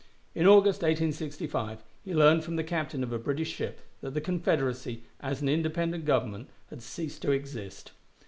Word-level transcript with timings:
In 0.33 0.47
August, 0.47 0.81
1865, 0.81 1.83
he 2.03 2.15
learned 2.15 2.43
from 2.43 2.55
the 2.55 2.63
captain 2.63 3.03
of 3.03 3.13
a 3.13 3.19
British 3.19 3.53
ship 3.53 3.81
that 4.01 4.15
the 4.15 4.19
Confederacy, 4.19 5.03
as 5.19 5.43
an 5.43 5.47
independent 5.49 6.05
Government, 6.05 6.49
had 6.71 6.81
ceased 6.81 7.21
to 7.21 7.29
exist. 7.29 7.91